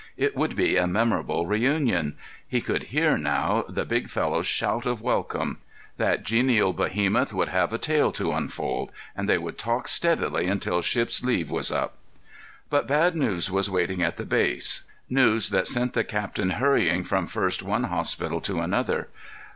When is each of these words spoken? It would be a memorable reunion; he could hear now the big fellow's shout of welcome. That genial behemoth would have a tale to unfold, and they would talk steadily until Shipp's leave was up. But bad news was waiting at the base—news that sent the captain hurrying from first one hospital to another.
It 0.17 0.35
would 0.35 0.55
be 0.55 0.77
a 0.77 0.87
memorable 0.87 1.45
reunion; 1.45 2.17
he 2.47 2.59
could 2.59 2.85
hear 2.89 3.19
now 3.19 3.63
the 3.69 3.85
big 3.85 4.09
fellow's 4.09 4.47
shout 4.47 4.87
of 4.87 5.03
welcome. 5.03 5.59
That 5.97 6.23
genial 6.23 6.73
behemoth 6.73 7.33
would 7.35 7.49
have 7.49 7.71
a 7.71 7.77
tale 7.77 8.11
to 8.13 8.31
unfold, 8.31 8.91
and 9.15 9.29
they 9.29 9.37
would 9.37 9.59
talk 9.59 9.87
steadily 9.87 10.47
until 10.47 10.81
Shipp's 10.81 11.23
leave 11.23 11.51
was 11.51 11.71
up. 11.71 11.97
But 12.71 12.87
bad 12.87 13.15
news 13.15 13.51
was 13.51 13.69
waiting 13.69 14.01
at 14.01 14.17
the 14.17 14.25
base—news 14.25 15.51
that 15.51 15.67
sent 15.67 15.93
the 15.93 16.03
captain 16.03 16.49
hurrying 16.49 17.03
from 17.03 17.27
first 17.27 17.61
one 17.61 17.83
hospital 17.83 18.41
to 18.41 18.59
another. 18.59 19.07